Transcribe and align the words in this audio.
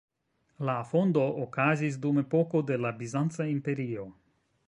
La 0.69 0.77
fondo 0.93 1.25
okazis 1.43 1.99
dum 2.07 2.17
epoko 2.23 2.63
de 2.71 2.81
la 2.87 2.95
Bizanca 3.03 3.49
Imperio. 3.53 4.09